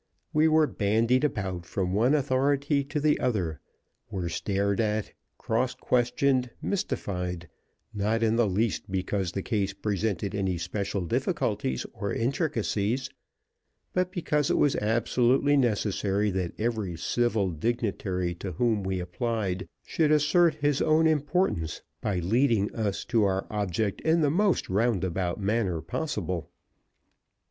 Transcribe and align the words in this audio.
We 0.33 0.47
were 0.47 0.65
bandied 0.65 1.23
about 1.23 1.63
from 1.67 1.93
one 1.93 2.15
authority 2.15 2.83
to 2.85 2.99
the 2.99 3.19
other, 3.19 3.59
were 4.09 4.29
stared 4.29 4.79
at, 4.81 5.13
cross 5.37 5.75
questioned, 5.75 6.49
mystified 6.59 7.47
not 7.93 8.23
in 8.23 8.35
the 8.35 8.47
least 8.47 8.89
because 8.91 9.31
the 9.33 9.43
case 9.43 9.73
presented 9.73 10.33
any 10.33 10.57
special 10.57 11.01
difficulties 11.05 11.85
or 11.93 12.11
intricacies, 12.11 13.11
but 13.93 14.11
because 14.11 14.49
it 14.49 14.57
was 14.57 14.75
absolutely 14.77 15.55
necessary 15.55 16.31
that 16.31 16.53
every 16.59 16.95
civil 16.95 17.51
dignitary 17.51 18.33
to 18.33 18.53
whom 18.53 18.81
we 18.81 18.99
applied 18.99 19.67
should 19.85 20.11
assert 20.11 20.55
his 20.55 20.81
own 20.81 21.05
importance 21.05 21.83
by 22.01 22.17
leading 22.17 22.75
us 22.75 23.05
to 23.05 23.23
our 23.23 23.45
object 23.51 24.01
in 24.01 24.21
the 24.21 24.31
most 24.31 24.67
roundabout 24.67 25.39
manner 25.39 25.79
possible. 25.79 26.49